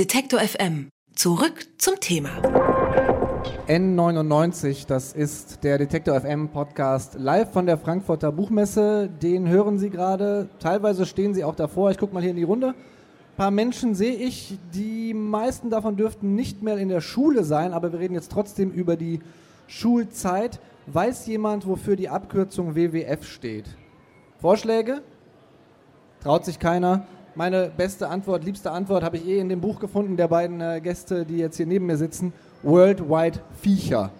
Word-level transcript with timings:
Detektor 0.00 0.40
FM. 0.40 0.88
Zurück 1.14 1.66
zum 1.76 2.00
Thema. 2.00 2.30
N99, 3.68 4.86
das 4.86 5.12
ist 5.12 5.62
der 5.62 5.76
Detektor 5.76 6.18
FM 6.18 6.48
Podcast 6.48 7.16
live 7.18 7.52
von 7.52 7.66
der 7.66 7.76
Frankfurter 7.76 8.32
Buchmesse. 8.32 9.10
Den 9.20 9.46
hören 9.46 9.78
Sie 9.78 9.90
gerade. 9.90 10.48
Teilweise 10.58 11.04
stehen 11.04 11.34
Sie 11.34 11.44
auch 11.44 11.54
davor. 11.54 11.90
Ich 11.90 11.98
gucke 11.98 12.14
mal 12.14 12.22
hier 12.22 12.30
in 12.30 12.36
die 12.36 12.44
Runde. 12.44 12.68
Ein 12.68 13.36
paar 13.36 13.50
Menschen 13.50 13.94
sehe 13.94 14.14
ich. 14.14 14.58
Die 14.72 15.12
meisten 15.12 15.68
davon 15.68 15.98
dürften 15.98 16.34
nicht 16.34 16.62
mehr 16.62 16.78
in 16.78 16.88
der 16.88 17.02
Schule 17.02 17.44
sein, 17.44 17.74
aber 17.74 17.92
wir 17.92 17.98
reden 17.98 18.14
jetzt 18.14 18.32
trotzdem 18.32 18.70
über 18.70 18.96
die 18.96 19.20
Schulzeit. 19.66 20.60
Weiß 20.86 21.26
jemand, 21.26 21.66
wofür 21.66 21.96
die 21.96 22.08
Abkürzung 22.08 22.74
WWF 22.74 23.26
steht? 23.26 23.66
Vorschläge? 24.38 25.02
Traut 26.22 26.46
sich 26.46 26.58
keiner? 26.58 27.06
Meine 27.40 27.70
beste 27.74 28.06
Antwort, 28.06 28.44
liebste 28.44 28.70
Antwort 28.70 29.02
habe 29.02 29.16
ich 29.16 29.26
eh 29.26 29.38
in 29.38 29.48
dem 29.48 29.62
Buch 29.62 29.80
gefunden 29.80 30.18
der 30.18 30.28
beiden 30.28 30.60
äh, 30.60 30.82
Gäste, 30.82 31.24
die 31.24 31.38
jetzt 31.38 31.56
hier 31.56 31.64
neben 31.64 31.86
mir 31.86 31.96
sitzen. 31.96 32.34
Worldwide 32.62 33.40
Viecher. 33.62 34.10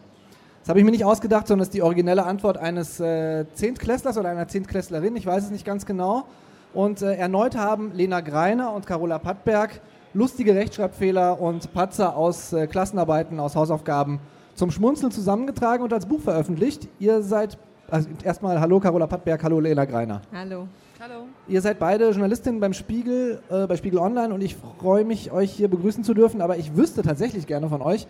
Das 0.60 0.70
habe 0.70 0.78
ich 0.78 0.86
mir 0.86 0.90
nicht 0.90 1.04
ausgedacht, 1.04 1.46
sondern 1.46 1.58
das 1.58 1.68
ist 1.68 1.74
die 1.74 1.82
originelle 1.82 2.24
Antwort 2.24 2.56
eines 2.56 2.98
äh, 2.98 3.44
Zehntklässlers 3.52 4.16
oder 4.16 4.30
einer 4.30 4.48
Zehntklässlerin, 4.48 5.16
ich 5.16 5.26
weiß 5.26 5.44
es 5.44 5.50
nicht 5.50 5.66
ganz 5.66 5.84
genau. 5.84 6.24
Und 6.72 7.02
äh, 7.02 7.12
erneut 7.12 7.58
haben 7.58 7.92
Lena 7.92 8.22
Greiner 8.22 8.72
und 8.72 8.86
Carola 8.86 9.18
Pattberg 9.18 9.82
lustige 10.14 10.54
Rechtschreibfehler 10.54 11.42
und 11.42 11.74
Patzer 11.74 12.16
aus 12.16 12.54
äh, 12.54 12.68
Klassenarbeiten, 12.68 13.38
aus 13.38 13.54
Hausaufgaben 13.54 14.18
zum 14.54 14.70
Schmunzeln 14.70 15.12
zusammengetragen 15.12 15.84
und 15.84 15.92
als 15.92 16.06
Buch 16.06 16.22
veröffentlicht. 16.22 16.88
Ihr 16.98 17.20
seid, 17.20 17.58
also 17.90 18.08
erstmal 18.24 18.58
Hallo 18.58 18.80
Carola 18.80 19.06
Pattberg, 19.06 19.42
hallo 19.42 19.60
Lena 19.60 19.84
Greiner. 19.84 20.22
Hallo. 20.32 20.68
Hallo. 21.02 21.28
Ihr 21.48 21.62
seid 21.62 21.78
beide 21.78 22.10
Journalistinnen 22.10 22.60
beim 22.60 22.74
Spiegel, 22.74 23.40
äh, 23.48 23.66
bei 23.66 23.78
Spiegel 23.78 23.98
Online 24.00 24.34
und 24.34 24.42
ich 24.42 24.54
freue 24.54 25.06
mich, 25.06 25.32
euch 25.32 25.50
hier 25.50 25.68
begrüßen 25.68 26.04
zu 26.04 26.12
dürfen. 26.12 26.42
Aber 26.42 26.58
ich 26.58 26.76
wüsste 26.76 27.00
tatsächlich 27.00 27.46
gerne 27.46 27.70
von 27.70 27.80
euch, 27.80 28.06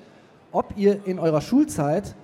ob 0.50 0.76
ihr 0.76 1.06
in 1.06 1.20
eurer 1.20 1.40
Schulzeit 1.40 2.16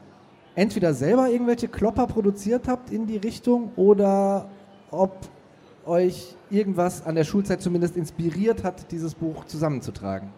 entweder 0.57 0.93
selber 0.93 1.31
irgendwelche 1.31 1.69
Klopper 1.69 2.09
produziert 2.09 2.67
habt 2.67 2.91
in 2.91 3.07
die 3.07 3.19
Richtung 3.19 3.71
oder 3.77 4.49
ob 4.91 5.13
euch 5.85 6.35
irgendwas 6.51 7.07
an 7.07 7.15
der 7.15 7.23
Schulzeit 7.23 7.63
zumindest 7.63 7.97
inspiriert 7.97 8.65
hat, 8.65 8.91
dieses 8.91 9.15
Buch 9.15 9.45
zusammenzutragen. 9.45 10.31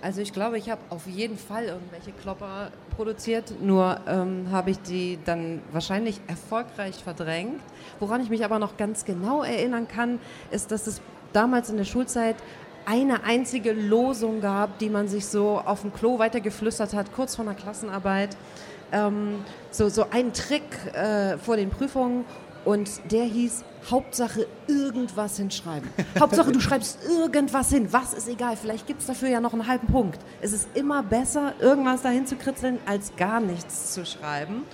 Also 0.00 0.20
ich 0.20 0.32
glaube, 0.32 0.58
ich 0.58 0.70
habe 0.70 0.80
auf 0.90 1.06
jeden 1.08 1.36
Fall 1.36 1.64
irgendwelche 1.64 2.12
Klopper 2.12 2.70
produziert, 2.94 3.60
nur 3.60 3.98
ähm, 4.06 4.46
habe 4.52 4.70
ich 4.70 4.80
die 4.80 5.18
dann 5.24 5.60
wahrscheinlich 5.72 6.20
erfolgreich 6.28 7.02
verdrängt. 7.02 7.60
Woran 7.98 8.20
ich 8.20 8.30
mich 8.30 8.44
aber 8.44 8.60
noch 8.60 8.76
ganz 8.76 9.04
genau 9.04 9.42
erinnern 9.42 9.88
kann, 9.88 10.20
ist, 10.52 10.70
dass 10.70 10.86
es 10.86 11.00
damals 11.32 11.68
in 11.68 11.78
der 11.78 11.84
Schulzeit 11.84 12.36
eine 12.86 13.24
einzige 13.24 13.72
Losung 13.72 14.40
gab, 14.40 14.78
die 14.78 14.88
man 14.88 15.08
sich 15.08 15.26
so 15.26 15.58
auf 15.58 15.82
dem 15.82 15.92
Klo 15.92 16.20
weitergeflüstert 16.20 16.94
hat, 16.94 17.12
kurz 17.12 17.34
vor 17.34 17.44
einer 17.44 17.54
Klassenarbeit. 17.54 18.36
Ähm, 18.92 19.44
so, 19.70 19.88
so 19.88 20.06
ein 20.10 20.32
Trick 20.32 20.62
äh, 20.94 21.36
vor 21.38 21.56
den 21.56 21.70
Prüfungen 21.70 22.24
und 22.64 22.90
der 23.10 23.24
hieß 23.24 23.64
Hauptsache 23.90 24.46
irgendwas 24.66 25.36
hinschreiben. 25.36 25.88
Hauptsache 26.18 26.52
du 26.52 26.60
schreibst 26.60 26.98
irgendwas 27.04 27.70
hin. 27.70 27.88
Was 27.92 28.12
ist 28.12 28.28
egal, 28.28 28.56
vielleicht 28.56 28.86
gibt 28.86 29.00
es 29.00 29.06
dafür 29.06 29.28
ja 29.28 29.40
noch 29.40 29.52
einen 29.52 29.66
halben 29.66 29.86
Punkt. 29.86 30.18
Es 30.40 30.52
ist 30.52 30.68
immer 30.74 31.02
besser, 31.02 31.54
irgendwas 31.60 32.02
dahin 32.02 32.26
zu 32.26 32.36
kritzeln, 32.36 32.78
als 32.86 33.14
gar 33.16 33.40
nichts 33.40 33.94
zu 33.94 34.04
schreiben. 34.04 34.64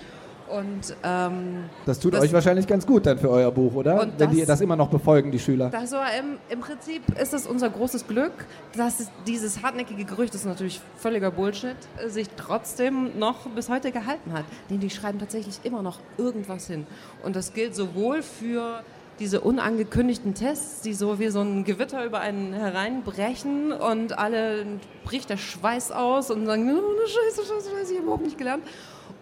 Und, 0.47 0.95
ähm, 1.03 1.65
das 1.85 1.99
tut 1.99 2.13
das, 2.13 2.21
euch 2.23 2.33
wahrscheinlich 2.33 2.67
ganz 2.67 2.85
gut 2.85 3.05
dann 3.05 3.17
für 3.17 3.29
euer 3.29 3.51
Buch, 3.51 3.73
oder? 3.73 4.01
Wenn 4.01 4.17
das, 4.17 4.29
die 4.29 4.45
das 4.45 4.61
immer 4.61 4.75
noch 4.75 4.89
befolgen, 4.89 5.31
die 5.31 5.39
Schüler. 5.39 5.69
Das 5.69 5.91
war 5.91 6.07
im, 6.19 6.37
Im 6.49 6.59
Prinzip 6.59 7.01
ist 7.19 7.33
es 7.33 7.47
unser 7.47 7.69
großes 7.69 8.07
Glück, 8.07 8.45
dass 8.75 9.09
dieses 9.25 9.63
hartnäckige 9.63 10.05
Gerücht, 10.05 10.33
das 10.33 10.41
ist 10.41 10.47
natürlich 10.47 10.81
völliger 10.97 11.31
Bullshit, 11.31 11.75
sich 12.07 12.29
trotzdem 12.37 13.17
noch 13.17 13.47
bis 13.47 13.69
heute 13.69 13.91
gehalten 13.91 14.33
hat. 14.33 14.45
Denn 14.69 14.79
die 14.79 14.89
schreiben 14.89 15.19
tatsächlich 15.19 15.59
immer 15.63 15.81
noch 15.81 15.99
irgendwas 16.17 16.67
hin. 16.67 16.85
Und 17.23 17.35
das 17.35 17.53
gilt 17.53 17.75
sowohl 17.75 18.21
für 18.21 18.83
diese 19.19 19.41
unangekündigten 19.41 20.33
Tests, 20.33 20.81
die 20.81 20.93
so 20.93 21.19
wie 21.19 21.29
so 21.29 21.39
ein 21.41 21.63
Gewitter 21.63 22.05
über 22.05 22.19
einen 22.19 22.53
hereinbrechen 22.53 23.71
und 23.71 24.17
alle 24.17 24.65
bricht 25.05 25.29
der 25.29 25.37
Schweiß 25.37 25.91
aus 25.91 26.31
und 26.31 26.45
sagen, 26.45 26.69
oh, 26.69 27.07
Scheiße, 27.07 27.47
Scheiße, 27.47 27.69
Scheiße, 27.69 27.91
ich 27.93 27.97
habe 27.97 28.03
überhaupt 28.03 28.25
nicht 28.25 28.37
gelernt. 28.37 28.63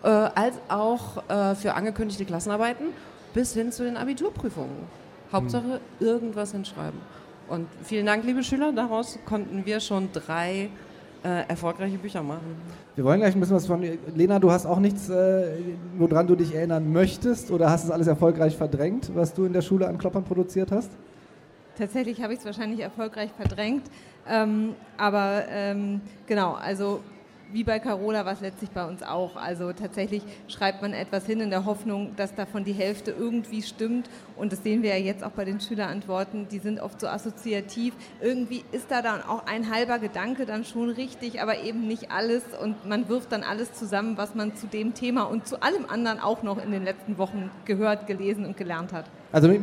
Äh, 0.04 0.08
als 0.08 0.56
auch 0.68 1.30
äh, 1.30 1.56
für 1.56 1.76
angekündigte 1.76 2.26
Klassenarbeiten 2.26 2.88
bis 3.34 3.54
hin 3.54 3.72
zu 3.72 3.84
den 3.84 3.96
Abiturprüfungen. 3.96 5.04
Hauptsache 5.32 5.80
hm. 6.00 6.06
irgendwas 6.08 6.52
hinschreiben. 6.52 7.00
Und 7.48 7.68
vielen 7.84 8.06
Dank, 8.06 8.26
liebe 8.26 8.44
Schüler, 8.44 8.74
daraus 8.74 9.18
konnten 9.26 9.66
wir 9.66 9.80
schon 9.80 10.10
drei 10.12 10.70
äh, 11.24 11.48
erfolgreiche 11.48 11.98
Bücher 11.98 12.22
machen. 12.22 12.58
Wir 12.96 13.06
wollen 13.06 13.22
gleich 13.22 13.34
ein 13.34 13.40
bisschen 13.40 13.56
was 13.56 13.66
von. 13.66 13.82
Lena, 14.14 14.40
du 14.40 14.52
hast 14.52 14.66
auch 14.66 14.80
nichts, 14.80 15.10
äh, 15.10 15.58
woran 15.98 16.28
du 16.28 16.36
dich 16.36 16.54
erinnern 16.54 16.92
möchtest 16.92 17.50
oder 17.50 17.70
hast 17.70 17.86
es 17.86 17.92
alles 17.92 18.08
erfolgreich 18.08 18.58
verdrängt, 18.58 19.10
was 19.16 19.34
du 19.34 19.46
in 19.46 19.54
der 19.54 19.62
Schule 19.62 19.88
an 19.88 19.98
Kloppern 19.98 20.26
produziert 20.26 20.72
hast? 20.72 20.92
Tatsächlich 21.78 22.22
habe 22.22 22.34
ich 22.34 22.40
es 22.40 22.46
wahrscheinlich 22.46 22.82
erfolgreich 22.82 23.32
verdrängt. 23.38 23.84
Ähm, 24.28 24.76
aber 24.98 25.44
ähm, 25.50 26.02
genau, 26.28 26.54
also 26.54 27.00
wie 27.52 27.64
bei 27.64 27.80
Carola 27.80 28.26
war 28.26 28.34
es 28.34 28.42
letztlich 28.42 28.72
bei 28.72 28.86
uns 28.86 29.04
auch. 29.04 29.36
Also 29.36 29.74
tatsächlich 29.74 30.24
schreibt 30.48 30.82
man 30.82 30.94
etwas 30.94 31.26
hin 31.26 31.40
in 31.40 31.50
der 31.50 31.66
Hoffnung, 31.66 32.16
dass 32.16 32.34
davon 32.34 32.64
die 32.64 32.74
Hälfte 32.74 33.12
irgendwie 33.12 33.62
stimmt. 33.62 34.10
Und 34.36 34.52
das 34.52 34.64
sehen 34.64 34.82
wir 34.82 34.98
ja 34.98 35.04
jetzt 35.04 35.24
auch 35.24 35.32
bei 35.32 35.46
den 35.46 35.60
Schülerantworten. 35.60 36.48
Die 36.50 36.60
sind 36.60 36.80
oft 36.80 37.00
so 37.00 37.08
assoziativ. 37.08 37.94
Irgendwie 38.22 38.64
ist 38.72 38.90
da 38.90 39.02
dann 39.02 39.22
auch 39.22 39.46
ein 39.46 39.72
halber 39.72 40.00
Gedanke 40.00 40.46
dann 40.46 40.64
schon 40.64 40.90
richtig, 40.90 41.42
aber 41.42 41.60
eben 41.60 41.88
nicht 41.88 42.12
alles. 42.12 42.44
Und 42.62 42.88
man 42.88 43.10
wirft 43.10 43.32
dann 43.32 43.44
alles 43.44 43.74
zusammen, 43.74 44.18
was 44.18 44.36
man 44.36 44.56
zu 44.56 44.68
dem 44.68 44.94
Thema 44.94 45.24
und 45.24 45.48
zu 45.48 45.62
allem 45.62 45.86
anderen 45.88 46.20
auch 46.20 46.44
noch 46.44 46.64
in 46.64 46.72
den 46.72 46.84
letzten 46.84 47.18
Wochen 47.18 47.52
gehört, 47.66 48.08
gelesen 48.08 48.46
und 48.46 48.58
gelernt 48.58 48.94
hat. 48.94 49.06
Also 49.32 49.54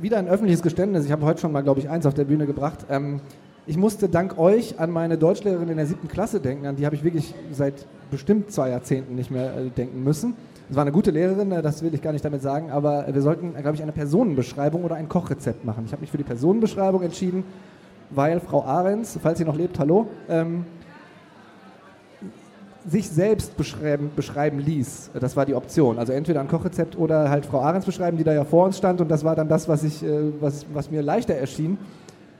wieder 0.00 0.18
ein 0.18 0.28
öffentliches 0.28 0.62
Geständnis. 0.62 1.04
Ich 1.04 1.12
habe 1.12 1.24
heute 1.24 1.40
schon 1.40 1.52
mal, 1.52 1.62
glaube 1.62 1.80
ich, 1.80 1.88
eins 1.88 2.06
auf 2.06 2.14
der 2.14 2.24
Bühne 2.24 2.46
gebracht. 2.46 2.86
Ähm, 2.88 3.20
ich 3.66 3.76
musste 3.76 4.08
dank 4.08 4.38
euch 4.38 4.80
an 4.80 4.90
meine 4.90 5.16
Deutschlehrerin 5.16 5.68
in 5.68 5.76
der 5.76 5.86
siebten 5.86 6.08
Klasse 6.08 6.40
denken. 6.40 6.66
An 6.66 6.76
die 6.76 6.84
habe 6.84 6.96
ich 6.96 7.04
wirklich 7.04 7.32
seit 7.52 7.86
bestimmt 8.10 8.50
zwei 8.50 8.70
Jahrzehnten 8.70 9.14
nicht 9.14 9.30
mehr 9.30 9.56
äh, 9.56 9.70
denken 9.70 10.02
müssen. 10.02 10.34
Es 10.68 10.76
war 10.76 10.82
eine 10.82 10.92
gute 10.92 11.10
Lehrerin, 11.10 11.52
äh, 11.52 11.62
das 11.62 11.82
will 11.82 11.94
ich 11.94 12.02
gar 12.02 12.12
nicht 12.12 12.24
damit 12.24 12.42
sagen, 12.42 12.70
aber 12.70 13.06
wir 13.12 13.22
sollten, 13.22 13.54
glaube 13.54 13.74
ich, 13.74 13.82
eine 13.82 13.92
Personenbeschreibung 13.92 14.84
oder 14.84 14.96
ein 14.96 15.08
Kochrezept 15.08 15.64
machen. 15.64 15.84
Ich 15.86 15.92
habe 15.92 16.00
mich 16.00 16.10
für 16.10 16.18
die 16.18 16.24
Personenbeschreibung 16.24 17.02
entschieden, 17.02 17.44
weil 18.10 18.40
Frau 18.40 18.64
Ahrens, 18.64 19.18
falls 19.22 19.38
sie 19.38 19.44
noch 19.44 19.56
lebt, 19.56 19.78
hallo, 19.78 20.08
ähm, 20.28 20.66
sich 22.84 23.08
selbst 23.08 23.56
beschreiben, 23.56 24.10
beschreiben 24.16 24.58
ließ. 24.58 25.12
Das 25.20 25.36
war 25.36 25.46
die 25.46 25.54
Option. 25.54 26.00
Also 26.00 26.12
entweder 26.12 26.40
ein 26.40 26.48
Kochrezept 26.48 26.98
oder 26.98 27.30
halt 27.30 27.46
Frau 27.46 27.60
Ahrens 27.60 27.84
beschreiben, 27.84 28.16
die 28.16 28.24
da 28.24 28.34
ja 28.34 28.44
vor 28.44 28.64
uns 28.66 28.76
stand 28.76 29.00
und 29.00 29.08
das 29.08 29.22
war 29.22 29.36
dann 29.36 29.48
das, 29.48 29.68
was, 29.68 29.84
ich, 29.84 30.02
äh, 30.02 30.32
was, 30.40 30.66
was 30.74 30.90
mir 30.90 31.00
leichter 31.00 31.34
erschien. 31.34 31.78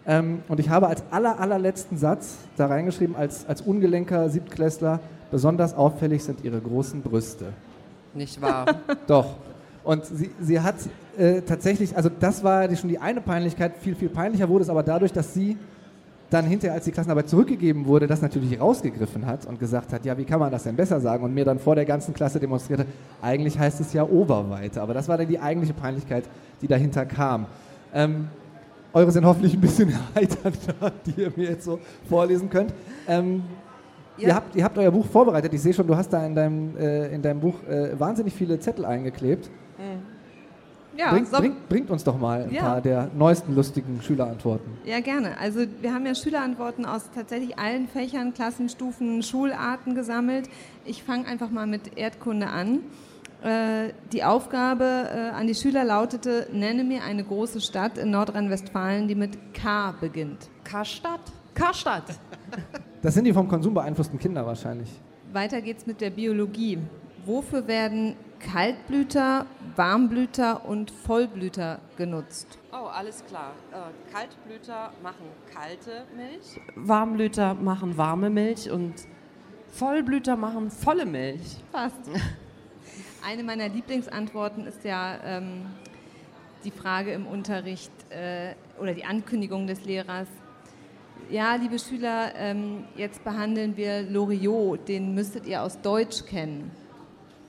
Ähm, 0.07 0.43
und 0.49 0.59
ich 0.59 0.69
habe 0.69 0.89
als 0.89 1.03
aller, 1.11 1.39
allerletzten 1.39 1.97
Satz 1.97 2.37
da 2.57 2.67
reingeschrieben, 2.67 3.15
als, 3.15 3.47
als 3.47 3.63
ungelenker 3.63 4.29
Siebtklässler, 4.29 5.01
besonders 5.31 5.75
auffällig 5.75 6.25
sind 6.25 6.45
ihre 6.45 6.61
großen 6.61 7.03
Brüste. 7.03 7.47
Nicht 8.15 8.41
wahr? 8.43 8.67
Doch. 9.07 9.37
Und 9.85 10.05
sie, 10.05 10.31
sie 10.41 10.61
hat 10.61 10.77
äh, 11.17 11.43
tatsächlich, 11.43 11.97
also 11.97 12.09
das 12.09 12.45
war 12.45 12.69
die, 12.69 12.77
schon 12.77 12.89
die 12.89 12.99
eine 12.99 13.21
Peinlichkeit, 13.21 13.75
viel, 13.81 13.95
viel 13.95 14.09
peinlicher 14.09 14.49
wurde 14.49 14.63
es 14.63 14.71
aber 14.71 14.83
dadurch, 14.83 15.13
dass 15.13 15.35
sie 15.35 15.57
dann 16.31 16.47
hinterher, 16.47 16.75
als 16.75 16.85
die 16.85 16.93
Klassenarbeit 16.93 17.29
zurückgegeben 17.29 17.87
wurde, 17.87 18.07
das 18.07 18.23
natürlich 18.23 18.59
rausgegriffen 18.59 19.27
hat 19.27 19.45
und 19.47 19.59
gesagt 19.59 19.93
hat, 19.93 20.05
ja, 20.05 20.17
wie 20.17 20.25
kann 20.25 20.41
man 20.41 20.51
das 20.51 20.63
denn 20.63 20.77
besser 20.77 21.01
sagen? 21.01 21.25
Und 21.25 21.35
mir 21.35 21.45
dann 21.45 21.59
vor 21.59 21.75
der 21.75 21.85
ganzen 21.85 22.15
Klasse 22.15 22.41
demonstrierte, 22.41 22.87
eigentlich 23.21 23.59
heißt 23.59 23.81
es 23.81 23.93
ja 23.93 24.05
Oberweite. 24.05 24.81
Aber 24.81 24.95
das 24.95 25.09
war 25.09 25.19
dann 25.19 25.29
die 25.29 25.39
eigentliche 25.39 25.75
Peinlichkeit, 25.75 26.25
die 26.63 26.69
dahinter 26.69 27.05
kam. 27.05 27.47
Ähm, 27.93 28.29
eure 28.95 29.11
sind 29.11 29.25
hoffentlich 29.25 29.55
ein 29.55 29.61
bisschen 29.61 29.93
erheiternder, 30.15 30.93
die 31.07 31.21
ihr 31.21 31.33
mir 31.37 31.51
jetzt 31.51 31.65
so 31.65 31.79
vorlesen 32.09 32.51
könnt. 32.51 32.73
Ähm, 33.09 33.43
ja. 34.17 34.29
ihr, 34.29 34.35
habt, 34.35 34.57
ihr 34.57 34.65
habt 34.65 34.79
euer 34.79 34.91
Buch 34.91 35.07
vorbereitet. 35.07 35.53
Ich 35.55 35.63
sehe 35.63 35.73
schon, 35.73 35.87
du 35.87 35.97
hast 35.97 36.11
da 36.11 36.25
in 36.25 36.35
deinem, 36.35 36.77
äh, 36.77 37.15
in 37.15 37.23
deinem 37.23 37.41
Buch 37.41 37.63
äh, 37.69 37.99
wahnsinnig 37.99 38.35
viele 38.35 38.59
Zettel 38.61 38.85
eingeklebt. 38.85 39.51
Mhm. 39.79 40.13
Ja, 40.97 41.11
bringt, 41.11 41.29
so 41.29 41.39
bringt, 41.39 41.69
bringt, 41.71 41.91
uns 41.91 42.05
doch 42.05 42.19
mal 42.19 42.43
ein 42.43 42.53
ja. 42.53 42.63
paar 42.63 42.81
der 42.83 43.11
neuesten 43.17 43.55
lustigen 43.55 44.03
Schülerantworten. 44.03 44.73
Ja, 44.85 45.01
gerne. 45.01 45.39
Also 45.39 45.61
wir 45.81 45.95
haben 45.95 46.05
ja 46.05 46.15
Schülerantworten 46.15 46.85
aus 46.85 47.11
tatsächlich 47.15 47.59
allen 47.59 47.89
Fächern, 47.89 48.35
Klassenstufen, 48.35 49.23
Schularten 49.23 49.95
gesammelt. 49.95 50.51
Ich 50.85 51.03
fange 51.03 51.27
einfach 51.27 51.51
mal 51.51 51.67
mit 51.67 51.97
Erdkunde 51.97 52.49
an. 52.49 52.81
Äh, 53.43 53.93
die 54.13 54.23
Aufgabe 54.23 54.85
äh, 54.85 55.31
an 55.31 55.49
die 55.49 55.55
Schüler 55.55 55.85
lautete, 55.85 56.47
nenne 56.53 56.85
mir 56.85 57.03
eine 57.03 57.25
große 57.25 57.61
Stadt 57.61 57.99
in 57.99 58.11
Nordrhein-Westfalen, 58.11 59.09
die 59.09 59.17
mit 59.17 59.53
K 59.53 59.93
beginnt. 60.01 60.49
Karstadt? 60.65 61.21
Karstadt. 61.55 62.05
Das 63.03 63.15
sind 63.15 63.25
die 63.25 63.33
vom 63.33 63.49
Konsum 63.49 63.75
beeinflussten 63.75 64.17
Kinder 64.17 64.47
wahrscheinlich. 64.47 64.89
Weiter 65.33 65.61
geht's 65.61 65.87
mit 65.87 66.01
der 66.01 66.11
Biologie. 66.11 66.79
Wofür 67.27 67.67
werden 67.67 68.15
Kaltblüter, 68.39 69.47
Warmblüter 69.75 70.65
und 70.65 70.93
Vollblüter 70.93 71.81
genutzt. 71.97 72.61
Oh, 72.73 72.87
alles 72.87 73.25
klar. 73.25 73.55
Äh, 73.73 74.13
Kaltblüter 74.13 74.93
machen 75.03 75.27
kalte 75.53 76.05
Milch, 76.17 76.61
Warmblüter 76.77 77.55
machen 77.55 77.97
warme 77.97 78.31
Milch 78.31 78.71
und 78.71 78.95
Vollblüter 79.73 80.37
machen 80.37 80.71
volle 80.71 81.05
Milch. 81.05 81.57
Fast. 81.73 81.99
Eine 83.25 83.45
meiner 83.45 83.69
Lieblingsantworten 83.69 84.67
ist 84.67 84.85
ja 84.85 85.17
ähm, 85.25 85.67
die 86.65 86.73
Frage 86.73 87.13
im 87.13 87.29
Unterricht 87.29 87.93
äh, 88.11 88.55
oder 88.81 88.95
die 88.95 89.05
Ankündigung 89.05 89.69
des 89.69 89.85
Lehrers. 89.85 90.27
Ja, 91.31 91.55
liebe 91.55 91.79
Schüler, 91.79 92.35
ähm, 92.35 92.85
jetzt 92.97 93.23
behandeln 93.23 93.77
wir 93.77 94.03
Loriot, 94.03 94.89
den 94.89 95.15
müsstet 95.15 95.47
ihr 95.47 95.63
aus 95.63 95.81
Deutsch 95.81 96.27
kennen. 96.27 96.73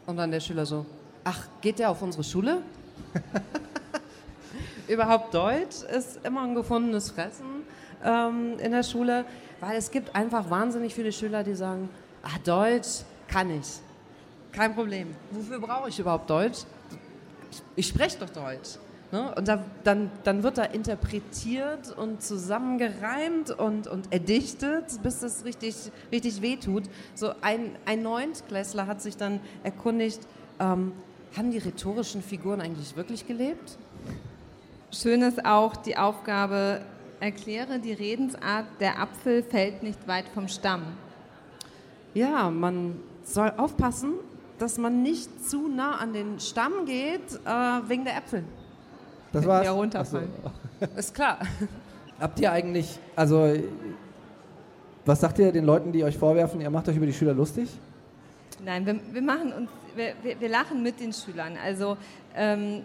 Und 0.06 0.18
dann 0.18 0.30
der 0.30 0.42
Schüler 0.42 0.68
so, 0.68 0.86
ach, 1.24 1.48
geht 1.60 1.80
der 1.80 1.90
auf 1.90 2.04
unsere 2.04 2.24
Schule? 2.24 2.62
Überhaupt 4.88 5.34
Deutsch 5.34 5.82
ist 5.92 6.24
immer 6.24 6.44
ein 6.44 6.54
gefundenes 6.54 7.10
Fressen 7.10 7.64
ähm, 8.06 8.60
in 8.60 8.72
der 8.72 8.84
Schule, 8.84 9.26
weil 9.60 9.76
es 9.78 9.90
gibt 9.90 10.16
einfach 10.16 10.52
wahnsinnig 10.52 10.94
viele 10.94 11.12
Schüler, 11.12 11.44
die 11.44 11.56
sagen, 11.56 11.90
ach, 12.22 12.38
Deutsch 12.40 13.02
kann 13.28 13.50
ich. 13.50 13.82
Kein 14.54 14.76
Problem. 14.76 15.16
Wofür 15.32 15.60
brauche 15.60 15.90
ich 15.90 16.00
überhaupt 16.00 16.30
Deutsch? 16.30 16.60
Ich, 17.76 17.88
spreche 17.88 18.20
doch 18.20 18.30
Deutsch. 18.30 18.78
Ne? 19.12 19.34
Und 19.36 19.48
da, 19.48 19.64
dann, 19.84 20.12
dann 20.24 20.44
wird 20.44 20.60
da 20.60 20.64
interpretiert 20.64 21.92
und 21.98 22.22
zusammengereimt 22.22 23.50
und, 23.50 23.88
und 23.88 24.14
erdichtet, 24.14 25.02
bis 25.02 25.20
das 25.20 25.44
richtig, 25.44 25.76
richtig 26.12 26.42
wehtut. 26.42 26.84
So 27.16 27.32
ein, 27.42 27.76
ein 27.86 28.04
Neuntklässler 28.04 28.86
hat 28.86 29.02
sich 29.02 29.18
dann 29.18 29.40
erkundigt, 29.64 30.22
ähm, 30.60 30.94
haben 31.36 31.50
die 31.50 31.58
rhetorischen 31.58 32.22
Figuren 32.22 32.62
eigentlich 32.62 32.96
wirklich 32.96 33.28
gelebt? 33.28 33.78
Schön 34.92 35.24
ist 35.24 35.44
auch 35.46 35.76
die 35.76 35.98
Aufgabe, 35.98 36.82
erkläre 37.20 37.80
die 37.80 37.94
Redensart, 37.94 38.68
der 38.80 39.00
Apfel 39.00 39.42
fällt 39.42 39.82
nicht 39.82 40.08
weit 40.08 40.26
vom 40.30 40.48
Stamm. 40.48 40.84
Ja, 42.14 42.52
man 42.52 43.00
soll 43.24 43.52
aufpassen, 43.58 44.14
dass 44.60 44.78
man 44.78 45.02
nicht 45.02 45.48
zu 45.48 45.68
nah 45.68 45.98
an 45.98 46.14
den 46.14 46.40
Stamm 46.40 46.86
geht, 46.86 47.22
äh, 47.46 47.50
wegen 47.88 48.06
der 48.06 48.18
Äpfel. 48.18 48.44
Das 49.32 49.46
war's. 49.46 49.66
Ja, 49.66 49.72
runterfallen. 49.72 50.30
So. 50.80 50.86
Ist 50.98 51.14
klar. 51.14 51.40
Habt 52.20 52.40
ihr 52.40 52.52
eigentlich, 52.52 53.00
also, 53.16 53.54
was 55.06 55.20
sagt 55.20 55.40
ihr 55.40 55.52
den 55.52 55.66
Leuten, 55.66 55.92
die 55.92 56.04
euch 56.04 56.18
vorwerfen, 56.18 56.62
ihr 56.62 56.70
macht 56.70 56.88
euch 56.88 56.96
über 56.96 57.06
die 57.06 57.14
Schüler 57.14 57.34
lustig? 57.34 57.70
Nein, 58.64 58.86
wir, 58.86 59.00
wir 59.12 59.22
machen 59.22 59.52
uns, 59.52 59.70
wir, 59.96 60.14
wir, 60.22 60.40
wir 60.40 60.50
lachen 60.50 60.84
mit 60.84 61.00
den 61.00 61.12
Schülern. 61.12 61.58
Also 61.62 61.98
ähm, 62.36 62.84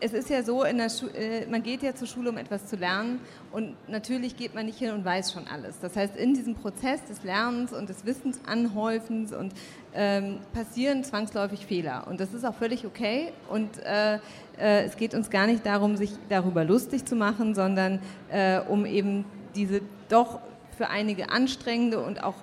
es 0.00 0.12
ist 0.12 0.30
ja 0.30 0.42
so, 0.42 0.64
äh, 0.64 1.46
man 1.50 1.62
geht 1.62 1.82
ja 1.82 1.94
zur 1.94 2.06
Schule, 2.06 2.30
um 2.30 2.38
etwas 2.38 2.66
zu 2.66 2.76
lernen 2.76 3.20
und 3.52 3.74
natürlich 3.88 4.36
geht 4.36 4.54
man 4.54 4.66
nicht 4.66 4.78
hin 4.78 4.92
und 4.92 5.04
weiß 5.04 5.32
schon 5.32 5.46
alles. 5.48 5.80
Das 5.80 5.96
heißt, 5.96 6.16
in 6.16 6.34
diesem 6.34 6.54
Prozess 6.54 7.04
des 7.04 7.24
Lernens 7.24 7.72
und 7.72 7.88
des 7.88 8.06
Wissensanhäufens 8.06 9.32
und 9.32 9.52
ähm, 9.94 10.38
passieren 10.52 11.02
zwangsläufig 11.04 11.66
Fehler 11.66 12.06
und 12.08 12.20
das 12.20 12.34
ist 12.34 12.44
auch 12.44 12.54
völlig 12.54 12.86
okay 12.86 13.32
und 13.48 13.78
äh, 13.84 14.16
äh, 14.58 14.84
es 14.84 14.96
geht 14.96 15.14
uns 15.14 15.30
gar 15.30 15.46
nicht 15.46 15.66
darum, 15.66 15.96
sich 15.96 16.12
darüber 16.28 16.64
lustig 16.64 17.04
zu 17.04 17.16
machen, 17.16 17.54
sondern 17.54 18.00
äh, 18.30 18.60
um 18.60 18.86
eben 18.86 19.24
diese 19.54 19.80
doch 20.08 20.40
für 20.76 20.88
einige 20.88 21.30
anstrengende 21.30 22.00
und 22.00 22.22
auch 22.22 22.36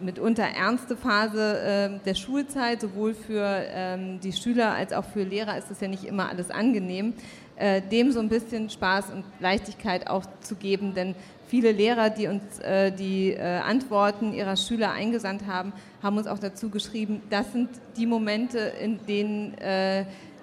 mitunter 0.00 0.44
ernste 0.44 0.96
Phase 0.96 1.98
äh, 2.00 2.04
der 2.04 2.14
Schulzeit, 2.14 2.80
sowohl 2.80 3.14
für 3.14 3.44
ähm, 3.46 4.20
die 4.20 4.32
Schüler 4.32 4.72
als 4.74 4.92
auch 4.92 5.04
für 5.04 5.22
Lehrer 5.22 5.56
ist 5.56 5.70
es 5.70 5.80
ja 5.80 5.88
nicht 5.88 6.04
immer 6.04 6.28
alles 6.28 6.50
angenehm, 6.50 7.14
äh, 7.56 7.80
dem 7.80 8.10
so 8.10 8.20
ein 8.20 8.28
bisschen 8.28 8.68
Spaß 8.68 9.10
und 9.10 9.24
Leichtigkeit 9.40 10.08
auch 10.08 10.24
zu 10.40 10.56
geben, 10.56 10.94
denn 10.94 11.14
viele 11.46 11.70
Lehrer, 11.70 12.10
die 12.10 12.26
uns 12.26 12.58
äh, 12.58 12.90
die 12.90 13.32
äh, 13.32 13.40
Antworten 13.40 14.32
ihrer 14.32 14.56
Schüler 14.56 14.90
eingesandt 14.90 15.46
haben, 15.46 15.72
haben 16.02 16.18
uns 16.18 16.26
auch 16.26 16.40
dazu 16.40 16.68
geschrieben, 16.70 17.22
das 17.30 17.52
sind 17.52 17.68
die 17.96 18.06
Momente, 18.06 18.58
in 18.58 18.98
denen 19.06 19.54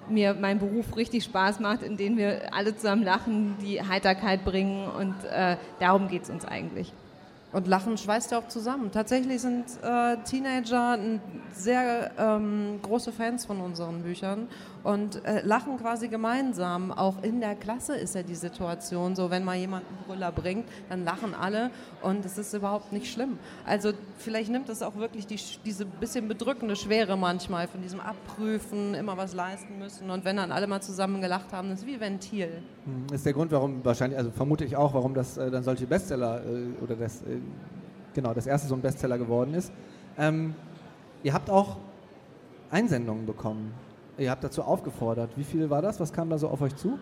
mir 0.08 0.34
mein 0.34 0.58
Beruf 0.58 0.96
richtig 0.96 1.22
Spaß 1.22 1.60
macht, 1.60 1.84
in 1.84 1.96
denen 1.96 2.16
wir 2.16 2.52
alle 2.52 2.76
zusammen 2.76 3.04
lachen, 3.04 3.54
die 3.62 3.80
Heiterkeit 3.80 4.44
bringen 4.44 4.88
und 4.88 5.14
darum 5.78 6.08
geht 6.08 6.24
es 6.24 6.30
uns 6.30 6.44
eigentlich. 6.44 6.92
Und 7.52 7.68
Lachen 7.68 7.98
schweißt 7.98 8.32
ja 8.32 8.38
auch 8.38 8.48
zusammen. 8.48 8.90
Tatsächlich 8.90 9.42
sind 9.42 9.66
äh, 9.82 10.16
Teenager 10.24 10.98
sehr 11.52 12.10
ähm, 12.18 12.80
große 12.82 13.12
Fans 13.12 13.44
von 13.44 13.60
unseren 13.60 14.02
Büchern 14.02 14.48
und 14.84 15.24
äh, 15.24 15.42
lachen 15.44 15.78
quasi 15.78 16.08
gemeinsam. 16.08 16.90
Auch 16.90 17.22
in 17.22 17.40
der 17.40 17.54
Klasse 17.54 17.96
ist 17.96 18.14
ja 18.14 18.22
die 18.22 18.34
Situation 18.34 19.14
so, 19.14 19.30
wenn 19.30 19.44
mal 19.44 19.56
jemand 19.56 19.86
einen 19.86 19.98
Brüller 20.06 20.32
bringt, 20.32 20.66
dann 20.88 21.04
lachen 21.04 21.34
alle 21.34 21.70
und 22.02 22.24
es 22.24 22.38
ist 22.38 22.52
überhaupt 22.54 22.92
nicht 22.92 23.12
schlimm. 23.12 23.38
Also 23.64 23.92
vielleicht 24.18 24.50
nimmt 24.50 24.68
es 24.68 24.82
auch 24.82 24.96
wirklich 24.96 25.26
die, 25.26 25.38
diese 25.64 25.84
bisschen 25.84 26.28
bedrückende 26.28 26.76
Schwere 26.76 27.16
manchmal 27.16 27.68
von 27.68 27.82
diesem 27.82 28.00
Abprüfen, 28.00 28.94
immer 28.94 29.16
was 29.16 29.34
leisten 29.34 29.78
müssen 29.78 30.10
und 30.10 30.24
wenn 30.24 30.36
dann 30.36 30.52
alle 30.52 30.66
mal 30.66 30.80
zusammen 30.80 31.20
gelacht 31.20 31.52
haben, 31.52 31.70
das 31.70 31.80
ist 31.80 31.86
wie 31.86 32.00
Ventil. 32.00 32.62
Hm, 32.84 33.06
das 33.08 33.18
ist 33.18 33.26
der 33.26 33.32
Grund, 33.32 33.52
warum 33.52 33.84
wahrscheinlich, 33.84 34.18
also 34.18 34.30
vermute 34.30 34.64
ich 34.64 34.76
auch, 34.76 34.94
warum 34.94 35.14
das 35.14 35.36
äh, 35.36 35.50
dann 35.50 35.62
solche 35.62 35.86
Bestseller 35.86 36.42
äh, 36.44 36.82
oder 36.82 36.96
das 36.96 37.22
äh, 37.22 37.38
genau, 38.14 38.34
das 38.34 38.46
erste 38.46 38.68
so 38.68 38.74
ein 38.74 38.80
Bestseller 38.80 39.18
geworden 39.18 39.54
ist. 39.54 39.72
Ähm, 40.18 40.54
ihr 41.22 41.32
habt 41.32 41.50
auch 41.50 41.76
Einsendungen 42.70 43.26
bekommen. 43.26 43.72
Ihr 44.22 44.30
habt 44.30 44.44
dazu 44.44 44.62
aufgefordert. 44.62 45.30
Wie 45.36 45.42
viel 45.42 45.68
war 45.68 45.82
das? 45.82 45.98
Was 45.98 46.12
kam 46.12 46.30
da 46.30 46.38
so 46.38 46.48
auf 46.48 46.60
euch 46.60 46.76
zu? 46.76 46.98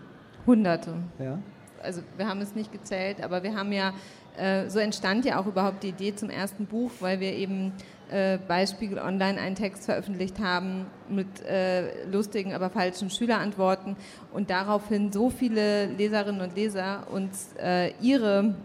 Hunderte. 0.47 0.95
Ja. 1.19 1.37
Also 1.83 2.01
wir 2.17 2.27
haben 2.27 2.41
es 2.41 2.55
nicht 2.55 2.71
gezählt, 2.71 3.23
aber 3.23 3.43
wir 3.43 3.55
haben 3.55 3.71
ja, 3.71 3.93
äh, 4.37 4.69
so 4.69 4.79
entstand 4.79 5.25
ja 5.25 5.39
auch 5.39 5.45
überhaupt 5.45 5.83
die 5.83 5.89
Idee 5.89 6.15
zum 6.15 6.31
ersten 6.31 6.65
Buch, 6.65 6.91
weil 6.99 7.19
wir 7.19 7.33
eben 7.33 7.73
äh, 8.09 8.39
bei 8.47 8.65
Spiegel 8.65 8.97
Online 8.97 9.39
einen 9.39 9.55
Text 9.55 9.85
veröffentlicht 9.85 10.39
haben 10.39 10.87
mit 11.09 11.43
äh, 11.45 12.05
lustigen, 12.05 12.53
aber 12.53 12.71
falschen 12.71 13.09
Schülerantworten 13.11 13.95
und 14.33 14.49
daraufhin 14.49 15.11
so 15.11 15.29
viele 15.29 15.87
Leserinnen 15.87 16.41
und 16.41 16.55
Leser 16.55 17.07
uns 17.11 17.49
äh, 17.61 17.93
ihre 18.01 18.55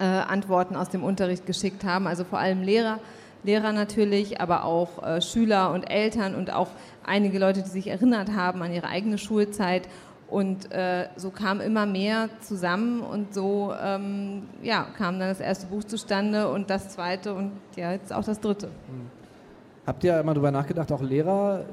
äh, 0.00 0.04
Antworten 0.04 0.74
aus 0.74 0.88
dem 0.88 1.04
Unterricht 1.04 1.46
geschickt 1.46 1.84
haben, 1.84 2.06
also 2.06 2.24
vor 2.24 2.40
allem 2.40 2.62
Lehrer, 2.62 2.98
Lehrer 3.42 3.72
natürlich, 3.72 4.40
aber 4.40 4.64
auch 4.64 5.02
äh, 5.02 5.20
Schüler 5.22 5.72
und 5.72 5.84
Eltern 5.84 6.34
und 6.34 6.52
auch 6.52 6.68
einige 7.04 7.38
Leute, 7.38 7.62
die 7.62 7.68
sich 7.68 7.86
erinnert 7.88 8.32
haben 8.32 8.62
an 8.62 8.72
ihre 8.72 8.88
eigene 8.88 9.18
Schulzeit. 9.18 9.88
Und 10.28 10.70
äh, 10.70 11.08
so 11.16 11.30
kam 11.30 11.60
immer 11.60 11.86
mehr 11.86 12.28
zusammen 12.40 13.00
und 13.00 13.34
so 13.34 13.74
ähm, 13.82 14.48
ja, 14.62 14.86
kam 14.96 15.18
dann 15.18 15.28
das 15.28 15.40
erste 15.40 15.66
Buch 15.66 15.82
zustande 15.82 16.48
und 16.48 16.70
das 16.70 16.90
zweite 16.90 17.34
und 17.34 17.52
ja, 17.74 17.90
jetzt 17.92 18.12
auch 18.12 18.22
das 18.22 18.38
dritte. 18.38 18.68
Mhm. 18.68 19.10
Habt 19.86 20.04
ihr 20.04 20.22
mal 20.22 20.34
darüber 20.34 20.52
nachgedacht, 20.52 20.92
auch 20.92 21.02
Lehrer, 21.02 21.64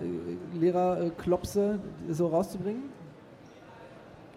äh, 0.55 0.57
Lehrerklopse 0.57 1.79
so 2.09 2.27
rauszubringen? 2.27 2.83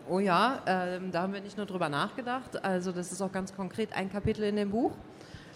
Oh 0.07 0.19
ja, 0.19 0.59
ähm, 0.67 1.13
da 1.13 1.23
haben 1.23 1.33
wir 1.33 1.41
nicht 1.41 1.57
nur 1.57 1.67
drüber 1.67 1.89
nachgedacht. 1.89 2.63
Also 2.65 2.93
das 2.93 3.13
ist 3.13 3.23
auch 3.23 3.33
ganz 3.33 3.55
konkret 3.55 3.97
ein 3.97 4.11
Kapitel 4.11 4.43
in 4.45 4.57
dem 4.57 4.71
Buch. 4.71 4.91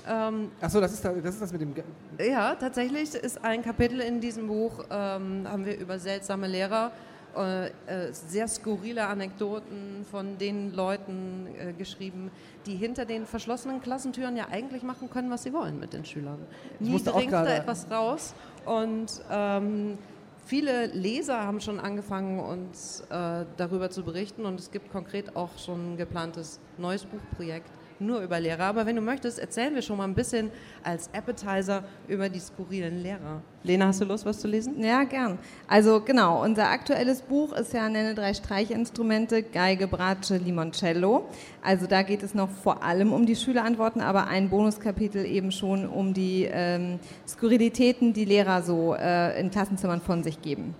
Ähm, 0.07 0.51
Achso, 0.61 0.81
das 0.81 0.93
ist, 0.93 1.05
da, 1.05 1.13
das 1.13 1.35
ist 1.35 1.43
das 1.43 1.53
mit 1.53 1.61
dem. 1.61 1.75
Ja, 2.19 2.55
tatsächlich 2.55 3.15
ist 3.15 3.43
ein 3.45 3.63
Kapitel 3.63 4.01
in 4.01 4.21
diesem 4.21 4.47
Buch, 4.47 4.85
ähm, 4.91 5.47
haben 5.49 5.65
wir 5.65 5.79
über 5.79 5.99
seltsame 5.99 6.47
Lehrer, 6.47 6.93
äh, 7.37 7.67
äh, 7.67 8.13
sehr 8.13 8.47
skurrile 8.47 9.07
Anekdoten 9.07 10.05
von 10.11 10.39
den 10.39 10.73
Leuten 10.73 11.49
äh, 11.59 11.73
geschrieben, 11.73 12.31
die 12.67 12.77
hinter 12.77 13.05
den 13.07 13.27
verschlossenen 13.27 13.81
Klassentüren 13.81 14.37
ja 14.37 14.49
eigentlich 14.51 14.83
machen 14.83 15.11
können, 15.11 15.31
was 15.31 15.43
sie 15.43 15.53
wollen 15.53 15.81
mit 15.81 15.93
den 15.93 16.05
Schülern. 16.05 16.39
Nie 16.81 17.03
dringt 17.03 17.33
da 17.33 17.47
etwas 17.47 17.91
raus 17.91 18.35
und. 18.65 19.23
Ähm, 19.31 19.99
Viele 20.47 20.89
Leser 20.89 21.47
haben 21.47 21.59
schon 21.63 21.81
angefangen, 21.81 22.39
uns 22.39 23.01
äh, 23.09 23.47
darüber 23.57 23.89
zu 23.89 24.03
berichten 24.03 24.45
und 24.45 24.61
es 24.61 24.71
gibt 24.71 24.93
konkret 24.93 25.37
auch 25.37 25.57
schon 25.59 25.95
ein 25.95 25.97
geplantes 25.97 26.61
neues 26.77 27.07
Buchprojekt 27.07 27.71
nur 27.99 28.21
über 28.21 28.41
Lehrer. 28.41 28.65
Aber 28.65 28.87
wenn 28.87 28.97
du 28.97 29.03
möchtest, 29.03 29.39
erzählen 29.39 29.75
wir 29.75 29.83
schon 29.83 29.97
mal 29.97 30.05
ein 30.05 30.15
bisschen 30.15 30.51
als 30.83 31.09
Appetizer 31.13 31.85
über 32.09 32.29
die 32.29 32.41
skurrilen 32.41 33.03
Lehrer. 33.03 33.43
Lena, 33.63 33.87
hast 33.87 34.01
du 34.01 34.05
Lust, 34.05 34.27
was 34.27 34.41
zu 34.41 34.49
lesen? 34.49 34.83
Ja, 34.83 35.05
gern. 35.05 35.39
Also 35.67 36.01
genau, 36.01 36.43
unser 36.43 36.69
aktuelles 36.69 37.23
Buch 37.23 37.53
ist 37.53 37.73
ja 37.73 37.89
Nenne 37.89 38.15
drei 38.15 38.35
Streichinstrumente, 38.35 39.43
Geige, 39.43 39.89
Bratsche, 39.89 40.37
Limoncello. 40.37 41.27
Also 41.63 41.87
da 41.87 42.03
geht 42.03 42.23
es 42.23 42.35
noch 42.35 42.51
vor 42.51 42.83
allem 42.83 43.13
um 43.13 43.25
die 43.25 43.37
Schülerantworten, 43.37 44.03
aber 44.03 44.27
ein 44.27 44.51
Bonuskapitel 44.51 45.25
eben 45.25 45.51
schon 45.51 45.89
um 45.89 46.13
die 46.13 46.49
ähm, 46.51 46.99
Skurrilitäten, 47.27 48.13
die 48.13 48.25
Lehrer 48.27 48.63
so 48.63 48.95
äh, 48.95 49.41
in 49.41 49.51
Klassenzimmern 49.51 50.01
von 50.01 50.23
sich 50.23 50.43
geben. 50.43 50.75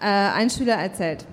Äh, 0.00 0.06
ein 0.06 0.50
Schüler 0.50 0.74
erzählt, 0.74 1.26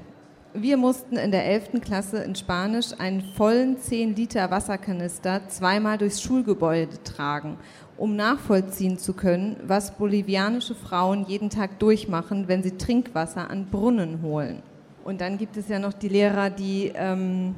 wir 0.54 0.78
mussten 0.78 1.18
in 1.18 1.32
der 1.32 1.46
11. 1.46 1.82
Klasse 1.82 2.18
in 2.24 2.36
Spanisch 2.36 2.94
einen 2.98 3.22
vollen 3.22 3.78
10 3.78 4.16
Liter 4.16 4.52
Wasserkanister 4.52 5.48
zweimal 5.50 5.98
durchs 5.98 6.22
Schulgebäude 6.22 7.02
tragen 7.04 7.58
um 7.98 8.16
nachvollziehen 8.16 8.98
zu 8.98 9.14
können, 9.14 9.58
was 9.64 9.92
bolivianische 9.92 10.76
Frauen 10.76 11.26
jeden 11.28 11.50
Tag 11.50 11.80
durchmachen, 11.80 12.48
wenn 12.48 12.64
sie 12.64 12.78
Trinkwasser 12.78 13.50
an 13.50 13.68
Brunnen 13.68 14.22
holen. 14.22 14.62
Und 15.04 15.22
dann 15.22 15.38
gibt 15.38 15.58
es 15.58 15.68
ja 15.68 15.80
noch 15.80 15.94
die 15.94 16.10
Lehrer, 16.10 16.50
die 16.50 16.92
ähm, 16.96 17.56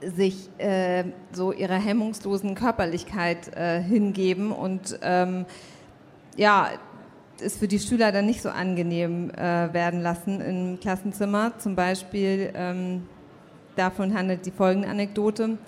sich 0.00 0.48
äh, 0.58 1.04
so 1.32 1.52
ihrer 1.52 1.74
hemmungslosen 1.74 2.54
Körperlichkeit 2.54 3.56
äh, 3.56 3.82
hingeben 3.82 4.52
und 4.52 4.98
ähm, 5.02 5.44
ja, 6.36 6.68
es 7.40 7.56
für 7.56 7.68
die 7.68 7.78
Schüler 7.78 8.12
dann 8.12 8.26
nicht 8.26 8.42
so 8.42 8.50
angenehm 8.50 9.30
äh, 9.30 9.72
werden 9.72 10.02
lassen 10.02 10.40
im 10.40 10.80
Klassenzimmer. 10.80 11.52
Zum 11.58 11.74
Beispiel 11.74 12.52
ähm, 12.54 13.06
davon 13.76 14.14
handelt 14.14 14.46
die 14.46 14.50
folgende 14.50 14.88
Anekdote. 14.88 15.58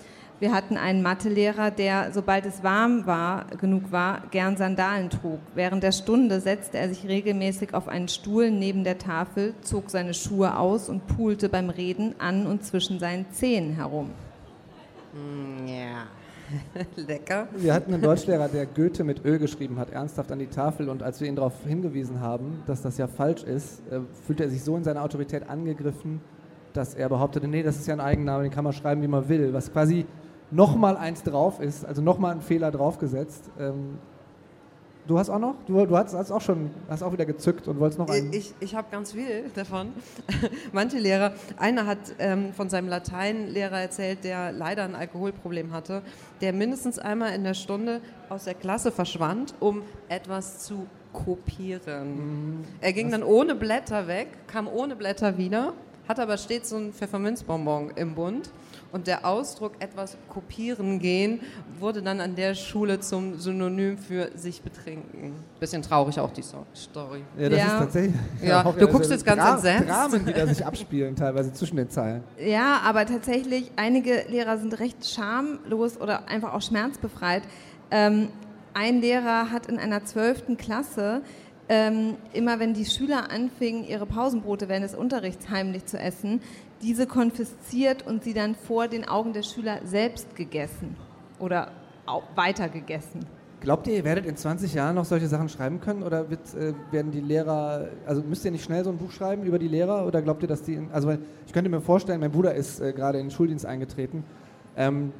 Wir 0.41 0.53
hatten 0.53 0.75
einen 0.75 1.03
Mathelehrer, 1.03 1.69
der, 1.69 2.11
sobald 2.13 2.47
es 2.47 2.63
warm 2.63 3.05
war, 3.05 3.45
genug 3.59 3.91
war, 3.91 4.23
gern 4.31 4.57
Sandalen 4.57 5.11
trug. 5.11 5.39
Während 5.53 5.83
der 5.83 5.91
Stunde 5.91 6.39
setzte 6.39 6.79
er 6.79 6.89
sich 6.89 7.07
regelmäßig 7.07 7.75
auf 7.75 7.87
einen 7.87 8.07
Stuhl 8.07 8.49
neben 8.49 8.83
der 8.83 8.97
Tafel, 8.97 9.53
zog 9.61 9.91
seine 9.91 10.15
Schuhe 10.15 10.57
aus 10.57 10.89
und 10.89 11.05
pulte 11.05 11.47
beim 11.47 11.69
Reden 11.69 12.15
an 12.17 12.47
und 12.47 12.65
zwischen 12.65 12.97
seinen 12.97 13.29
Zehen 13.29 13.75
herum. 13.75 14.09
Mm, 15.13 15.67
ja. 15.67 16.07
Lecker. 16.95 17.47
Wir 17.55 17.73
hatten 17.73 17.93
einen 17.93 18.03
Deutschlehrer, 18.03 18.47
der 18.47 18.65
Goethe 18.65 19.03
mit 19.03 19.25
Öl 19.25 19.39
geschrieben 19.39 19.77
hat, 19.79 19.91
ernsthaft 19.91 20.31
an 20.31 20.39
die 20.39 20.47
Tafel. 20.47 20.89
Und 20.89 21.03
als 21.03 21.21
wir 21.21 21.27
ihn 21.27 21.35
darauf 21.35 21.53
hingewiesen 21.65 22.19
haben, 22.19 22.63
dass 22.67 22.81
das 22.81 22.97
ja 22.97 23.07
falsch 23.07 23.43
ist, 23.43 23.81
äh, 23.89 23.99
fühlte 24.25 24.43
er 24.43 24.49
sich 24.49 24.63
so 24.63 24.75
in 24.75 24.83
seiner 24.83 25.03
Autorität 25.03 25.49
angegriffen, 25.49 26.21
dass 26.73 26.93
er 26.93 27.09
behauptete, 27.09 27.47
nee, 27.47 27.63
das 27.63 27.77
ist 27.77 27.87
ja 27.87 27.93
ein 27.93 27.99
Eigenname, 27.99 28.43
den 28.43 28.51
kann 28.51 28.63
man 28.63 28.73
schreiben, 28.73 29.01
wie 29.01 29.07
man 29.07 29.27
will. 29.29 29.53
Was 29.53 29.71
quasi 29.71 30.05
nochmal 30.51 30.97
eins 30.97 31.23
drauf 31.23 31.59
ist, 31.59 31.85
also 31.85 32.01
nochmal 32.01 32.31
einen 32.31 32.41
Fehler 32.41 32.71
draufgesetzt. 32.71 33.49
Ähm, 33.59 33.97
du 35.07 35.19
hast 35.19 35.29
auch 35.29 35.39
noch? 35.39 35.55
Du, 35.67 35.85
du 35.85 35.97
hast, 35.97 36.13
hast, 36.13 36.31
auch 36.31 36.41
schon, 36.41 36.69
hast 36.89 37.03
auch 37.03 37.13
wieder 37.13 37.25
gezückt 37.25 37.67
und 37.67 37.79
wolltest 37.79 37.99
noch 37.99 38.09
einen. 38.09 38.33
Ich, 38.33 38.53
ich 38.59 38.75
habe 38.75 38.87
ganz 38.91 39.13
viel 39.13 39.49
davon. 39.55 39.93
Manche 40.71 40.97
Lehrer, 40.97 41.33
einer 41.57 41.85
hat 41.85 41.99
ähm, 42.19 42.53
von 42.53 42.69
seinem 42.69 42.87
Lateinlehrer 42.87 43.79
erzählt, 43.79 44.23
der 44.23 44.51
leider 44.51 44.83
ein 44.83 44.95
Alkoholproblem 44.95 45.71
hatte, 45.71 46.01
der 46.41 46.53
mindestens 46.53 46.99
einmal 46.99 47.33
in 47.33 47.43
der 47.43 47.53
Stunde 47.53 48.01
aus 48.29 48.45
der 48.45 48.53
Klasse 48.53 48.91
verschwand, 48.91 49.53
um 49.59 49.83
etwas 50.09 50.59
zu 50.59 50.87
kopieren. 51.13 52.15
Mhm. 52.59 52.63
Er 52.79 52.93
ging 52.93 53.07
Was? 53.07 53.11
dann 53.13 53.23
ohne 53.23 53.55
Blätter 53.55 54.07
weg, 54.07 54.27
kam 54.47 54.67
ohne 54.67 54.95
Blätter 54.95 55.37
wieder, 55.37 55.73
hat 56.11 56.19
aber 56.19 56.37
stets 56.37 56.69
so 56.69 56.75
ein 56.75 56.91
Pfefferminzbonbon 56.91 57.91
im 57.95 58.13
Bund 58.15 58.49
und 58.91 59.07
der 59.07 59.25
Ausdruck 59.25 59.71
etwas 59.79 60.17
kopieren 60.27 60.99
gehen 60.99 61.39
wurde 61.79 62.01
dann 62.01 62.19
an 62.19 62.35
der 62.35 62.53
Schule 62.53 62.99
zum 62.99 63.39
Synonym 63.39 63.97
für 63.97 64.29
sich 64.35 64.61
betrinken. 64.61 65.33
Bisschen 65.61 65.81
traurig 65.81 66.19
auch 66.19 66.31
die 66.31 66.43
Story. 66.43 67.23
Ja, 67.37 67.47
das 67.47 67.59
ja. 67.59 67.65
ist 67.65 67.71
tatsächlich. 67.71 68.15
Ja, 68.43 68.63
du 68.63 68.87
guckst 68.89 69.09
jetzt 69.09 69.25
ganz 69.25 69.41
Dra 69.41 69.55
entsetzt. 69.55 69.89
Dramen, 69.89 70.25
die 70.25 70.33
da 70.33 70.45
sich 70.47 70.65
abspielen, 70.65 71.15
teilweise 71.15 71.53
zwischen 71.53 71.77
den 71.77 71.89
Zeilen. 71.89 72.23
Ja, 72.37 72.81
aber 72.83 73.05
tatsächlich, 73.05 73.71
einige 73.77 74.25
Lehrer 74.27 74.57
sind 74.57 74.77
recht 74.81 75.07
schamlos 75.07 75.99
oder 75.99 76.27
einfach 76.27 76.53
auch 76.53 76.61
schmerzbefreit. 76.61 77.43
Ähm, 77.89 78.27
ein 78.73 78.99
Lehrer 78.99 79.49
hat 79.49 79.67
in 79.67 79.79
einer 79.79 80.03
zwölften 80.03 80.57
Klasse 80.57 81.21
ähm, 81.71 82.17
immer 82.33 82.59
wenn 82.59 82.73
die 82.73 82.83
Schüler 82.83 83.31
anfingen, 83.31 83.85
ihre 83.85 84.05
Pausenbrote 84.05 84.67
während 84.67 84.83
des 84.83 84.93
Unterrichts 84.93 85.49
heimlich 85.49 85.85
zu 85.85 85.97
essen, 85.97 86.41
diese 86.81 87.07
konfisziert 87.07 88.05
und 88.05 88.25
sie 88.25 88.33
dann 88.33 88.55
vor 88.55 88.89
den 88.89 89.07
Augen 89.07 89.31
der 89.31 89.43
Schüler 89.43 89.79
selbst 89.85 90.35
gegessen 90.35 90.97
oder 91.39 91.71
weiter 92.35 92.67
gegessen. 92.67 93.25
Glaubt 93.61 93.87
ihr, 93.87 93.93
ihr 93.93 94.03
werdet 94.03 94.25
in 94.25 94.35
20 94.35 94.73
Jahren 94.73 94.95
noch 94.95 95.05
solche 95.05 95.27
Sachen 95.27 95.47
schreiben 95.47 95.79
können 95.79 96.03
oder 96.03 96.29
wird, 96.29 96.41
äh, 96.55 96.73
werden 96.91 97.11
die 97.11 97.21
Lehrer, 97.21 97.87
also 98.05 98.21
müsst 98.21 98.43
ihr 98.43 98.51
nicht 98.51 98.65
schnell 98.65 98.83
so 98.83 98.89
ein 98.89 98.97
Buch 98.97 99.11
schreiben 99.11 99.43
über 99.43 99.57
die 99.57 99.69
Lehrer 99.69 100.05
oder 100.05 100.21
glaubt 100.21 100.41
ihr, 100.41 100.49
dass 100.49 100.63
die, 100.63 100.77
also 100.91 101.15
ich 101.45 101.53
könnte 101.53 101.69
mir 101.69 101.79
vorstellen, 101.79 102.19
mein 102.19 102.31
Bruder 102.31 102.53
ist 102.53 102.81
äh, 102.81 102.91
gerade 102.91 103.17
in 103.19 103.27
den 103.27 103.31
Schuldienst 103.31 103.65
eingetreten 103.65 104.25
ähm, 104.75 105.13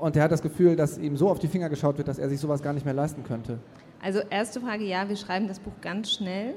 und 0.00 0.16
der 0.16 0.24
hat 0.24 0.32
das 0.32 0.42
Gefühl, 0.42 0.76
dass 0.76 0.98
ihm 0.98 1.16
so 1.16 1.30
auf 1.30 1.38
die 1.38 1.48
Finger 1.48 1.70
geschaut 1.70 1.96
wird, 1.96 2.08
dass 2.08 2.18
er 2.18 2.28
sich 2.28 2.40
sowas 2.40 2.62
gar 2.62 2.74
nicht 2.74 2.84
mehr 2.84 2.94
leisten 2.94 3.24
könnte. 3.24 3.58
Also 4.04 4.20
erste 4.28 4.60
Frage, 4.60 4.84
ja, 4.84 5.08
wir 5.08 5.16
schreiben 5.16 5.48
das 5.48 5.58
Buch 5.58 5.72
ganz 5.80 6.12
schnell. 6.12 6.54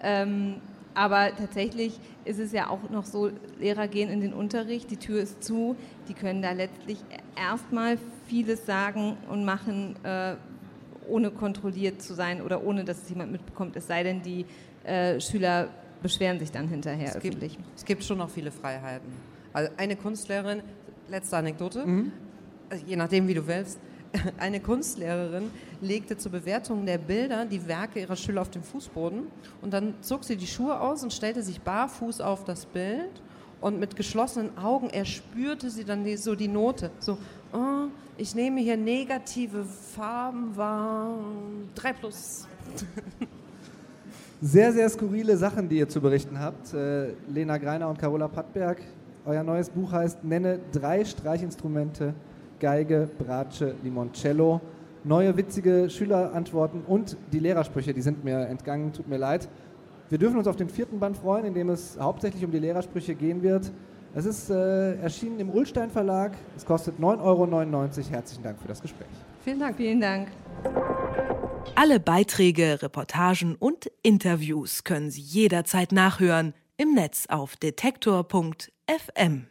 Ähm, 0.00 0.60
aber 0.94 1.32
tatsächlich 1.36 1.98
ist 2.24 2.38
es 2.38 2.52
ja 2.52 2.70
auch 2.70 2.88
noch 2.88 3.04
so, 3.04 3.32
Lehrer 3.58 3.88
gehen 3.88 4.08
in 4.08 4.20
den 4.20 4.32
Unterricht, 4.32 4.92
die 4.92 4.96
Tür 4.96 5.20
ist 5.20 5.42
zu, 5.42 5.74
die 6.06 6.14
können 6.14 6.40
da 6.40 6.52
letztlich 6.52 6.98
erstmal 7.36 7.98
vieles 8.28 8.64
sagen 8.64 9.16
und 9.28 9.44
machen, 9.44 9.96
äh, 10.04 10.36
ohne 11.08 11.32
kontrolliert 11.32 12.00
zu 12.00 12.14
sein 12.14 12.42
oder 12.42 12.64
ohne, 12.64 12.84
dass 12.84 13.02
es 13.02 13.08
jemand 13.08 13.32
mitbekommt, 13.32 13.74
es 13.74 13.88
sei 13.88 14.04
denn, 14.04 14.22
die 14.22 14.46
äh, 14.84 15.20
Schüler 15.20 15.68
beschweren 16.00 16.38
sich 16.38 16.52
dann 16.52 16.68
hinterher 16.68 17.08
es 17.08 17.16
öffentlich. 17.16 17.56
Gibt, 17.56 17.68
es 17.76 17.84
gibt 17.84 18.04
schon 18.04 18.18
noch 18.18 18.30
viele 18.30 18.52
Freiheiten. 18.52 19.12
Also 19.52 19.72
eine 19.78 19.96
Kunstlehrerin, 19.96 20.62
letzte 21.08 21.36
Anekdote, 21.38 21.84
mhm. 21.84 22.12
also 22.70 22.86
je 22.86 22.94
nachdem, 22.94 23.26
wie 23.26 23.34
du 23.34 23.44
willst, 23.48 23.80
eine 24.38 24.60
Kunstlehrerin 24.60 25.50
legte 25.80 26.16
zur 26.16 26.32
Bewertung 26.32 26.86
der 26.86 26.98
Bilder 26.98 27.44
die 27.44 27.66
Werke 27.66 28.00
ihrer 28.00 28.16
Schüler 28.16 28.42
auf 28.42 28.50
den 28.50 28.62
Fußboden 28.62 29.26
und 29.62 29.72
dann 29.72 29.94
zog 30.00 30.24
sie 30.24 30.36
die 30.36 30.46
Schuhe 30.46 30.78
aus 30.80 31.02
und 31.02 31.12
stellte 31.12 31.42
sich 31.42 31.60
barfuß 31.60 32.20
auf 32.20 32.44
das 32.44 32.66
Bild 32.66 33.22
und 33.60 33.80
mit 33.80 33.96
geschlossenen 33.96 34.56
Augen 34.58 34.90
erspürte 34.90 35.70
sie 35.70 35.84
dann 35.84 36.04
die, 36.04 36.16
so 36.16 36.34
die 36.34 36.48
Note. 36.48 36.90
So, 36.98 37.18
oh, 37.52 37.88
ich 38.16 38.34
nehme 38.34 38.60
hier 38.60 38.76
negative 38.76 39.64
Farben 39.64 40.56
wahr, 40.56 41.16
3 41.74 41.92
plus. 41.94 42.46
Sehr, 44.42 44.74
sehr 44.74 44.90
skurrile 44.90 45.38
Sachen, 45.38 45.70
die 45.70 45.78
ihr 45.78 45.88
zu 45.88 46.02
berichten 46.02 46.38
habt. 46.38 46.74
Äh, 46.74 47.14
Lena 47.28 47.56
Greiner 47.56 47.88
und 47.88 47.98
Carola 47.98 48.28
Pattberg. 48.28 48.78
Euer 49.24 49.42
neues 49.42 49.70
Buch 49.70 49.90
heißt 49.90 50.22
Nenne 50.22 50.58
drei 50.70 51.02
Streichinstrumente 51.02 52.12
Geige, 52.60 53.08
Bratsche, 53.18 53.74
Limoncello. 53.82 54.60
Neue 55.04 55.36
witzige 55.36 55.90
Schülerantworten 55.90 56.82
und 56.86 57.16
die 57.32 57.38
Lehrersprüche, 57.38 57.92
die 57.92 58.00
sind 58.00 58.24
mir 58.24 58.46
entgangen, 58.46 58.92
tut 58.92 59.06
mir 59.06 59.18
leid. 59.18 59.48
Wir 60.08 60.18
dürfen 60.18 60.38
uns 60.38 60.46
auf 60.46 60.56
den 60.56 60.68
vierten 60.68 60.98
Band 60.98 61.16
freuen, 61.16 61.44
in 61.44 61.54
dem 61.54 61.70
es 61.70 61.98
hauptsächlich 62.00 62.44
um 62.44 62.50
die 62.50 62.58
Lehrersprüche 62.58 63.14
gehen 63.14 63.42
wird. 63.42 63.70
Es 64.14 64.26
ist 64.26 64.48
äh, 64.48 64.94
erschienen 64.96 65.40
im 65.40 65.50
Ullstein 65.50 65.90
Verlag. 65.90 66.32
Es 66.56 66.64
kostet 66.64 66.98
9,99 67.00 67.02
Euro. 67.20 68.10
Herzlichen 68.10 68.42
Dank 68.44 68.60
für 68.60 68.68
das 68.68 68.80
Gespräch. 68.80 69.08
Vielen 69.42 69.58
Dank. 69.58 69.76
Vielen 69.76 70.00
Dank. 70.00 70.28
Alle 71.74 71.98
Beiträge, 71.98 72.80
Reportagen 72.80 73.56
und 73.56 73.90
Interviews 74.02 74.84
können 74.84 75.10
Sie 75.10 75.20
jederzeit 75.20 75.90
nachhören 75.90 76.54
im 76.76 76.94
Netz 76.94 77.26
auf 77.28 77.56
detektor.fm. 77.56 79.46